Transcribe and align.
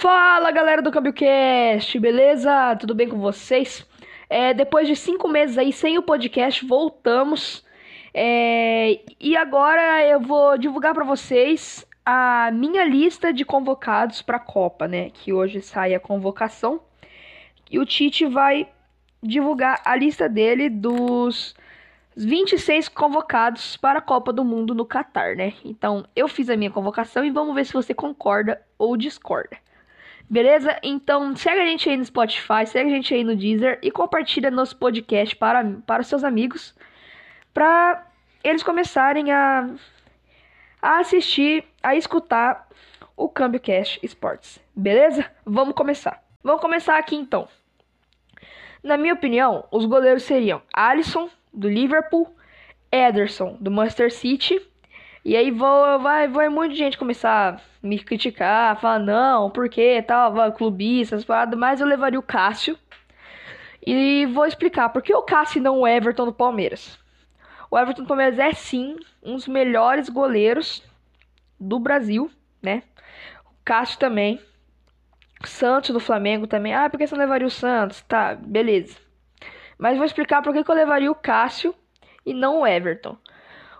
Fala 0.00 0.52
galera 0.52 0.80
do 0.80 0.92
CambioCast, 0.92 1.98
beleza? 1.98 2.76
Tudo 2.76 2.94
bem 2.94 3.08
com 3.08 3.18
vocês? 3.18 3.84
É, 4.30 4.54
depois 4.54 4.86
de 4.86 4.94
cinco 4.94 5.26
meses 5.26 5.58
aí 5.58 5.72
sem 5.72 5.98
o 5.98 6.02
podcast, 6.02 6.64
voltamos. 6.64 7.64
É, 8.14 9.00
e 9.18 9.36
agora 9.36 10.06
eu 10.06 10.20
vou 10.20 10.56
divulgar 10.56 10.94
para 10.94 11.02
vocês 11.02 11.84
a 12.06 12.48
minha 12.52 12.84
lista 12.84 13.32
de 13.32 13.44
convocados 13.44 14.22
para 14.22 14.36
a 14.36 14.40
Copa, 14.40 14.86
né? 14.86 15.10
Que 15.10 15.32
hoje 15.32 15.60
sai 15.60 15.96
a 15.96 16.00
convocação. 16.00 16.80
E 17.68 17.76
o 17.80 17.84
Tite 17.84 18.24
vai 18.24 18.68
divulgar 19.20 19.82
a 19.84 19.96
lista 19.96 20.28
dele 20.28 20.70
dos 20.70 21.56
26 22.16 22.88
convocados 22.88 23.76
para 23.76 23.98
a 23.98 24.02
Copa 24.02 24.32
do 24.32 24.44
Mundo 24.44 24.76
no 24.76 24.86
Catar, 24.86 25.34
né? 25.34 25.54
Então, 25.64 26.06
eu 26.14 26.28
fiz 26.28 26.48
a 26.48 26.56
minha 26.56 26.70
convocação 26.70 27.24
e 27.24 27.32
vamos 27.32 27.52
ver 27.52 27.66
se 27.66 27.72
você 27.72 27.92
concorda 27.92 28.62
ou 28.78 28.96
discorda. 28.96 29.58
Beleza? 30.30 30.78
Então 30.82 31.34
segue 31.34 31.60
a 31.60 31.66
gente 31.66 31.88
aí 31.88 31.96
no 31.96 32.04
Spotify, 32.04 32.66
segue 32.66 32.90
a 32.90 32.94
gente 32.94 33.14
aí 33.14 33.24
no 33.24 33.34
Deezer 33.34 33.78
e 33.82 33.90
compartilha 33.90 34.50
nosso 34.50 34.76
podcast 34.76 35.34
para, 35.36 35.64
para 35.86 36.02
os 36.02 36.06
seus 36.06 36.22
amigos 36.22 36.74
para 37.54 38.06
eles 38.44 38.62
começarem 38.62 39.32
a, 39.32 39.70
a 40.82 40.98
assistir, 40.98 41.64
a 41.82 41.96
escutar 41.96 42.68
o 43.16 43.28
Câmbio 43.28 43.60
Cash 43.60 43.98
Sports. 44.02 44.60
Beleza? 44.76 45.24
Vamos 45.44 45.74
começar. 45.74 46.22
Vamos 46.42 46.60
começar 46.60 46.98
aqui 46.98 47.16
então. 47.16 47.48
Na 48.82 48.96
minha 48.96 49.14
opinião, 49.14 49.66
os 49.72 49.86
goleiros 49.86 50.22
seriam 50.22 50.62
Alisson, 50.72 51.28
do 51.52 51.68
Liverpool, 51.68 52.32
Ederson, 52.92 53.56
do 53.58 53.70
Manchester 53.70 54.12
City 54.12 54.60
e 55.28 55.36
aí 55.36 55.50
vou, 55.50 55.98
vai, 55.98 56.26
vai 56.26 56.48
muita 56.48 56.74
gente 56.74 56.96
começar 56.96 57.54
a 57.54 57.60
me 57.86 57.98
criticar, 57.98 58.80
falar, 58.80 58.98
não, 58.98 59.50
por 59.50 59.68
que 59.68 60.00
tal, 60.00 60.32
clubistas, 60.54 61.26
mas 61.54 61.82
eu 61.82 61.86
levaria 61.86 62.18
o 62.18 62.22
Cássio. 62.22 62.78
E 63.86 64.24
vou 64.32 64.46
explicar 64.46 64.88
por 64.88 65.02
que 65.02 65.14
o 65.14 65.20
Cássio 65.20 65.60
não 65.60 65.80
o 65.80 65.86
Everton 65.86 66.24
do 66.24 66.32
Palmeiras. 66.32 66.98
O 67.70 67.78
Everton 67.78 68.04
do 68.04 68.08
Palmeiras 68.08 68.38
é 68.38 68.54
sim 68.54 68.96
um 69.22 69.34
dos 69.34 69.46
melhores 69.46 70.08
goleiros 70.08 70.82
do 71.60 71.78
Brasil, 71.78 72.30
né? 72.62 72.84
O 73.44 73.62
Cássio 73.62 73.98
também. 73.98 74.40
Santos 75.44 75.90
do 75.90 76.00
Flamengo 76.00 76.46
também. 76.46 76.72
Ah, 76.72 76.88
por 76.88 76.96
que 76.96 77.06
você 77.06 77.14
não 77.14 77.20
levaria 77.20 77.46
o 77.46 77.50
Santos? 77.50 78.00
Tá, 78.08 78.34
beleza. 78.34 78.96
Mas 79.76 79.98
vou 79.98 80.06
explicar 80.06 80.40
por 80.40 80.54
que, 80.54 80.64
que 80.64 80.70
eu 80.70 80.74
levaria 80.74 81.12
o 81.12 81.14
Cássio 81.14 81.74
e 82.24 82.32
não 82.32 82.60
o 82.60 82.66
Everton. 82.66 83.18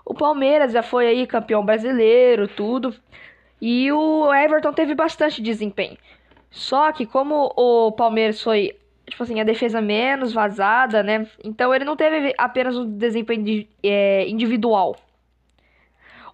O 0.08 0.14
Palmeiras 0.14 0.72
já 0.72 0.82
foi 0.82 1.06
aí 1.06 1.26
campeão 1.26 1.62
brasileiro, 1.62 2.48
tudo. 2.48 2.94
E 3.60 3.92
o 3.92 4.32
Everton 4.32 4.72
teve 4.72 4.94
bastante 4.94 5.42
desempenho. 5.42 5.98
Só 6.50 6.90
que 6.92 7.04
como 7.04 7.52
o 7.54 7.92
Palmeiras 7.92 8.42
foi, 8.42 8.74
tipo 9.06 9.22
assim, 9.22 9.38
a 9.38 9.44
defesa 9.44 9.82
menos 9.82 10.32
vazada, 10.32 11.02
né? 11.02 11.28
Então 11.44 11.74
ele 11.74 11.84
não 11.84 11.94
teve 11.94 12.34
apenas 12.38 12.74
um 12.74 12.90
desempenho 12.96 13.44
de, 13.44 13.68
é, 13.82 14.26
individual. 14.26 14.96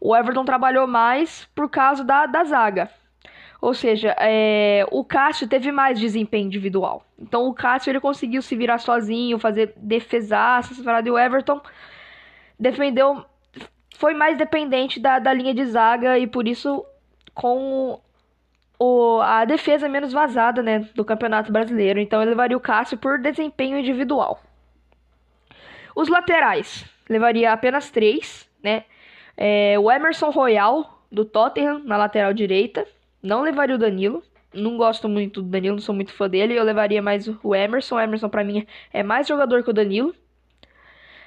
O 0.01 0.15
Everton 0.15 0.45
trabalhou 0.45 0.87
mais 0.87 1.45
por 1.53 1.69
causa 1.69 2.05
da, 2.05 2.27
da 2.27 2.45
zaga. 2.45 2.89
Ou 3.61 3.75
seja, 3.75 4.15
é, 4.21 4.87
o 4.93 5.05
Cássio 5.05 5.49
teve 5.49 5.73
mais 5.73 5.99
desempenho 5.99 6.47
individual. 6.47 7.05
Então 7.19 7.49
o 7.49 7.55
Cássio 7.55 7.91
ele 7.91 7.99
conseguiu 7.99 8.41
se 8.41 8.55
virar 8.55 8.79
sozinho, 8.79 9.37
fazer 9.37 9.73
defesaças, 9.77 10.79
e 10.79 11.11
o 11.11 11.19
Everton 11.19 11.61
defendeu 12.57 13.25
foi 13.95 14.15
mais 14.15 14.37
dependente 14.37 15.01
da, 15.01 15.19
da 15.19 15.33
linha 15.33 15.55
de 15.55 15.65
zaga 15.65 16.19
e 16.19 16.27
por 16.27 16.47
isso 16.47 16.85
com 17.33 18.01
o, 18.79 19.21
a 19.21 19.45
defesa 19.45 19.89
menos 19.89 20.13
vazada 20.13 20.63
né, 20.63 20.89
do 20.95 21.05
Campeonato 21.05 21.53
Brasileiro. 21.53 21.99
Então 21.99 22.21
ele 22.21 22.31
levaria 22.31 22.57
o 22.57 22.61
Cássio 22.61 22.99
por 22.99 23.19
desempenho 23.19 23.79
individual. 23.79 24.41
Os 25.95 26.09
laterais 26.09 26.85
levaria 27.09 27.53
apenas 27.53 27.91
três, 27.91 28.49
né? 28.63 28.85
É, 29.37 29.79
o 29.79 29.91
Emerson 29.91 30.31
Royal 30.31 31.03
do 31.11 31.25
Tottenham 31.25 31.81
na 31.85 31.97
lateral 31.97 32.33
direita. 32.33 32.87
Não 33.23 33.43
levaria 33.43 33.77
o 33.77 33.79
Danilo. 33.79 34.23
Não 34.53 34.77
gosto 34.77 35.09
muito 35.09 35.43
do 35.43 35.49
Danilo, 35.49 35.77
não 35.77 35.83
sou 35.83 35.95
muito 35.95 36.13
fã 36.13 36.29
dele. 36.29 36.55
Eu 36.55 36.65
levaria 36.65 37.03
mais 37.03 37.29
o 37.43 37.55
Emerson. 37.55 37.97
O 37.97 38.01
Emerson, 38.01 38.29
para 38.29 38.45
mim, 38.45 38.67
é 38.93 39.03
mais 39.03 39.27
jogador 39.27 39.63
que 39.63 39.71
o 39.71 39.73
Danilo. 39.73 40.15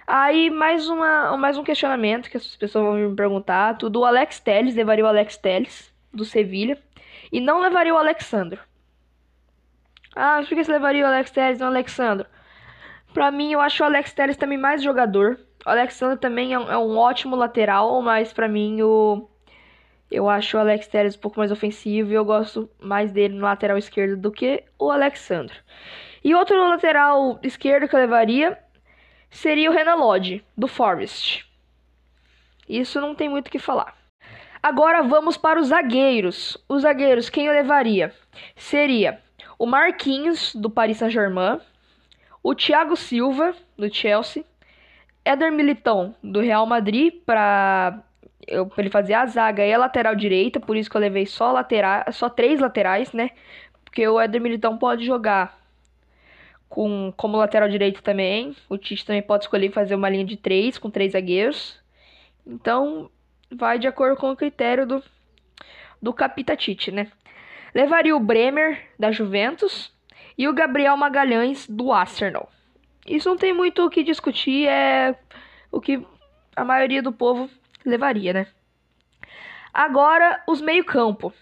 Aí, 0.10 0.50
mais, 0.50 0.88
uma, 0.88 1.36
mais 1.36 1.58
um 1.58 1.64
questionamento 1.66 2.30
que 2.30 2.38
as 2.38 2.56
pessoas 2.56 2.86
vão 2.86 2.94
me 2.94 3.14
perguntar. 3.14 3.78
Tudo, 3.78 4.06
Alex 4.06 4.40
Telles, 4.40 4.74
levaria 4.74 5.04
o 5.04 5.08
Alex 5.08 5.36
Telles, 5.36 5.94
do 6.14 6.24
Sevilha. 6.24 6.82
E 7.30 7.42
não 7.42 7.60
levaria 7.60 7.94
o 7.94 7.98
Alexandre. 7.98 8.58
Ah, 10.16 10.40
por 10.40 10.48
que 10.48 10.64
você 10.64 10.72
levaria 10.72 11.04
o 11.04 11.08
Alex 11.08 11.30
Telles 11.32 11.58
e 11.58 11.60
não 11.60 11.68
o 11.68 11.72
Alexandre? 11.72 12.26
Pra 13.14 13.32
mim, 13.32 13.52
eu 13.52 13.60
acho 13.60 13.84
o 13.84 13.86
Alex 13.86 14.14
Telles 14.14 14.38
também 14.38 14.58
mais 14.58 14.82
jogador. 14.82 15.38
O 15.66 15.70
Alexandre 15.70 16.18
também 16.18 16.54
é 16.54 16.60
um, 16.60 16.72
é 16.72 16.78
um 16.78 16.98
ótimo 16.98 17.36
lateral, 17.36 18.02
mas 18.02 18.32
pra 18.32 18.48
mim, 18.48 18.82
o... 18.82 19.28
eu 20.10 20.30
acho 20.30 20.56
o 20.56 20.60
Alex 20.62 20.88
Telles 20.88 21.18
um 21.18 21.20
pouco 21.20 21.38
mais 21.38 21.52
ofensivo 21.52 22.12
e 22.12 22.16
eu 22.16 22.24
gosto 22.24 22.70
mais 22.80 23.12
dele 23.12 23.36
no 23.36 23.44
lateral 23.44 23.78
esquerdo 23.78 24.16
do 24.16 24.32
que 24.32 24.64
o 24.80 24.90
Alexandre. 24.90 25.58
E 26.24 26.34
outro 26.34 26.58
lateral 26.58 27.40
esquerdo 27.44 27.90
que 27.90 27.96
eu 27.96 28.00
levaria 28.00 28.58
seria 29.38 29.70
o 29.70 29.74
Renan 29.74 29.96
Lodge, 29.96 30.44
do 30.58 30.68
Forest. 30.68 31.46
Isso 32.68 33.00
não 33.00 33.14
tem 33.14 33.30
muito 33.30 33.48
o 33.48 33.52
que 33.52 33.60
falar. 33.60 33.96
Agora 34.62 35.04
vamos 35.04 35.38
para 35.38 35.60
os 35.60 35.68
zagueiros. 35.68 36.58
Os 36.68 36.82
zagueiros, 36.82 37.30
quem 37.30 37.46
eu 37.46 37.54
levaria? 37.54 38.14
Seria 38.56 39.22
o 39.60 39.66
Marquinhos, 39.66 40.56
do 40.56 40.70
Paris 40.70 40.98
Saint-Germain, 40.98 41.60
o 42.42 42.56
Thiago 42.56 42.96
Silva, 42.96 43.56
do 43.78 43.94
Chelsea, 43.94 44.44
Éder 45.24 45.52
Militão, 45.52 46.16
do 46.24 46.40
Real 46.40 46.66
Madrid, 46.66 47.14
para 47.26 48.04
ele 48.78 48.90
fazer 48.90 49.14
a 49.14 49.26
zaga 49.28 49.64
e 49.64 49.72
a 49.72 49.78
lateral 49.78 50.16
direita, 50.16 50.60
por 50.60 50.76
isso 50.76 50.90
que 50.90 50.98
eu 50.98 51.02
levei 51.02 51.26
só 51.26 51.52
lateral, 51.52 52.04
só 52.12 52.28
três 52.28 52.60
laterais, 52.60 53.14
né? 53.14 53.30
Porque 53.84 54.08
o 54.08 54.20
Éder 54.20 54.42
Militão 54.42 54.78
pode 54.78 55.06
jogar 55.06 55.57
com 56.70 57.14
como 57.16 57.38
lateral 57.38 57.70
direito 57.70 58.02
também. 58.02 58.56
O 58.70 58.78
Tite 58.78 59.06
também 59.06 59.22
pode 59.22 59.46
escolher 59.46 59.72
fazer 59.72 59.96
uma 59.96 60.10
linha 60.10 60.26
de 60.26 60.38
três 60.38 60.78
com 60.78 60.90
três 60.90 61.14
zagueiros. 61.14 61.80
Então, 62.46 63.10
vai 63.52 63.80
de 63.80 63.88
acordo 63.88 64.18
com 64.18 64.32
o 64.32 64.36
critério 64.36 64.86
do, 64.86 65.04
do 66.02 66.14
Capita 66.14 66.56
Tite, 66.56 66.92
né? 66.92 67.12
Levaria 67.74 68.16
o 68.16 68.20
Bremer, 68.20 68.88
da 68.98 69.12
Juventus, 69.12 69.92
e 70.38 70.48
o 70.48 70.54
Gabriel 70.54 70.96
Magalhães, 70.96 71.68
do 71.68 71.92
Arsenal. 71.92 72.50
Isso 73.06 73.30
não 73.30 73.38
tem 73.38 73.54
muito 73.54 73.86
o 73.86 73.90
que 73.90 74.04
discutir, 74.04 74.68
é 74.68 75.16
o 75.72 75.80
que 75.80 76.06
a 76.56 76.64
maioria 76.64 77.02
do 77.02 77.12
povo 77.12 77.50
levaria, 77.86 78.34
né? 78.34 78.48
Agora, 79.74 80.42
os 80.48 80.60
meio-campo. 80.60 81.34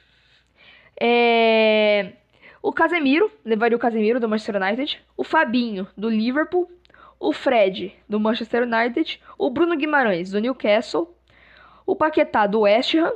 É... 0.99 2.13
O 2.65 2.73
Casemiro, 2.73 3.31
levaria 3.45 3.77
o 3.77 3.79
Casemiro 3.79 4.19
do 4.19 4.27
Manchester 4.27 4.59
United, 4.59 4.99
o 5.15 5.23
Fabinho 5.23 5.87
do 5.95 6.09
Liverpool, 6.09 6.67
o 7.19 7.31
Fred 7.31 7.93
do 8.09 8.19
Manchester 8.19 8.63
United, 8.63 9.21
o 9.37 9.51
Bruno 9.51 9.77
Guimarães 9.77 10.31
do 10.31 10.41
Newcastle, 10.41 11.15
o 11.85 11.95
Paquetá 11.95 12.47
do 12.47 12.61
West 12.61 12.95
Ham. 12.95 13.13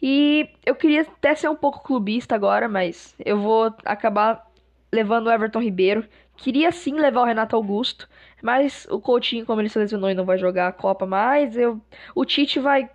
E 0.00 0.48
eu 0.64 0.76
queria 0.76 1.00
até 1.00 1.34
ser 1.34 1.48
um 1.48 1.56
pouco 1.56 1.82
clubista 1.82 2.36
agora, 2.36 2.68
mas 2.68 3.12
eu 3.24 3.40
vou 3.40 3.74
acabar 3.84 4.48
levando 4.92 5.26
o 5.26 5.32
Everton 5.32 5.62
Ribeiro. 5.62 6.06
Queria 6.36 6.70
sim 6.70 6.94
levar 6.94 7.22
o 7.22 7.26
Renato 7.26 7.56
Augusto, 7.56 8.08
mas 8.40 8.86
o 8.88 9.00
Coutinho, 9.00 9.44
como 9.44 9.60
ele 9.60 9.68
se 9.68 9.80
lesionou 9.80 10.10
e 10.10 10.14
não 10.14 10.24
vai 10.24 10.38
jogar 10.38 10.68
a 10.68 10.72
Copa 10.72 11.04
mais, 11.04 11.56
eu, 11.56 11.80
o 12.14 12.24
Tite 12.24 12.60
vai 12.60 12.88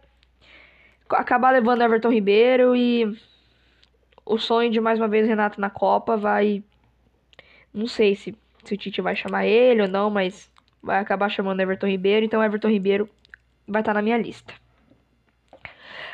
acabar 1.10 1.52
levando 1.52 1.82
o 1.82 1.84
Everton 1.84 2.14
Ribeiro 2.14 2.78
e 2.78 3.14
o 4.32 4.38
sonho 4.38 4.72
de 4.72 4.80
mais 4.80 4.98
uma 4.98 5.10
vez 5.10 5.28
Renato 5.28 5.60
na 5.60 5.70
Copa 5.70 6.16
vai. 6.16 6.64
Não 7.74 7.86
sei 7.86 8.16
se, 8.16 8.34
se 8.64 8.74
o 8.74 8.78
Tite 8.78 9.02
vai 9.02 9.14
chamar 9.14 9.46
ele 9.46 9.82
ou 9.82 9.90
não, 9.90 10.10
mas 10.10 10.50
vai 10.82 11.00
acabar 11.00 11.28
chamando 11.28 11.60
Everton 11.60 11.88
Ribeiro. 11.88 12.26
Então, 12.26 12.42
Everton 12.42 12.70
Ribeiro 12.70 13.10
vai 13.68 13.82
estar 13.82 13.92
tá 13.92 13.96
na 13.96 14.02
minha 14.02 14.18
lista. 14.18 14.54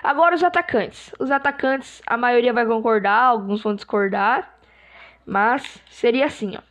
Agora, 0.01 0.33
os 0.33 0.43
atacantes. 0.43 1.13
Os 1.19 1.29
atacantes, 1.29 2.01
a 2.07 2.17
maioria 2.17 2.51
vai 2.51 2.65
concordar, 2.65 3.21
alguns 3.21 3.61
vão 3.61 3.75
discordar. 3.75 4.57
Mas 5.23 5.79
seria 5.91 6.25
assim, 6.25 6.55
ó. 6.57 6.61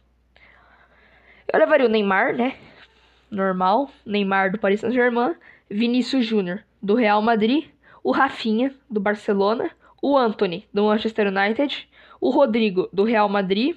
Eu 1.52 1.60
levaria 1.60 1.87
o 1.87 1.88
Neymar, 1.88 2.34
né? 2.34 2.56
Normal. 3.31 3.88
Neymar 4.04 4.50
do 4.50 4.58
Paris 4.58 4.81
Saint-Germain. 4.81 5.37
Vinícius 5.70 6.26
Júnior 6.26 6.64
do 6.82 6.96
Real 6.96 7.22
Madrid. 7.22 7.70
O 8.02 8.10
Rafinha 8.10 8.75
do 8.90 8.99
Barcelona 8.99 9.70
o 10.06 10.17
Anthony, 10.17 10.69
do 10.73 10.85
Manchester 10.85 11.26
United, 11.26 11.88
o 12.20 12.31
Rodrigo, 12.31 12.88
do 12.93 13.03
Real 13.03 13.29
Madrid, 13.29 13.76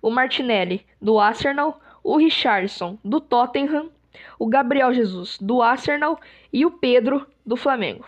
o 0.00 0.08
Martinelli, 0.08 0.86
do 1.02 1.18
Arsenal, 1.18 1.80
o 2.00 2.16
Richardson, 2.16 2.96
do 3.04 3.20
Tottenham, 3.20 3.90
o 4.38 4.46
Gabriel 4.46 4.94
Jesus, 4.94 5.36
do 5.40 5.60
Arsenal 5.60 6.16
e 6.52 6.64
o 6.64 6.70
Pedro, 6.70 7.26
do 7.44 7.56
Flamengo. 7.56 8.06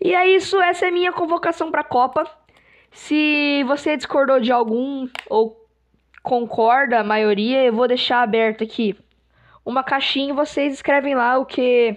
E 0.00 0.14
é 0.14 0.28
isso, 0.28 0.60
essa 0.62 0.86
é 0.86 0.92
minha 0.92 1.10
convocação 1.10 1.72
para 1.72 1.80
a 1.80 1.84
Copa. 1.84 2.24
Se 2.92 3.64
você 3.64 3.96
discordou 3.96 4.38
de 4.38 4.52
algum 4.52 5.08
ou 5.28 5.60
concorda, 6.22 7.00
a 7.00 7.04
maioria, 7.04 7.64
eu 7.64 7.72
vou 7.72 7.88
deixar 7.88 8.22
aberto 8.22 8.62
aqui 8.62 8.96
uma 9.64 9.82
caixinha 9.82 10.30
e 10.30 10.36
vocês 10.36 10.72
escrevem 10.72 11.16
lá 11.16 11.36
o 11.36 11.44
que 11.44 11.96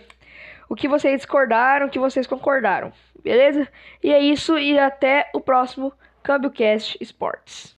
o 0.67 0.75
que 0.75 0.87
vocês 0.87 1.17
discordaram, 1.17 1.85
o 1.85 1.89
que 1.91 1.99
vocês 1.99 2.25
concordaram. 2.25 2.91
Beleza? 3.23 3.67
E 4.03 4.11
é 4.11 4.19
isso 4.19 4.57
e 4.57 4.77
até 4.77 5.29
o 5.33 5.39
próximo 5.39 5.93
CâmbioCast 6.23 6.97
Esportes. 7.01 7.77